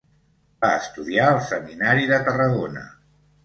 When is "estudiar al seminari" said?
0.77-2.11